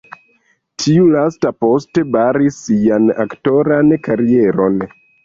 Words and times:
Tiu 0.85 1.03
lasta 1.15 1.51
poste 1.65 2.03
baris 2.15 2.57
sian 2.69 3.13
aktoran 3.25 3.93
karieron. 4.09 4.81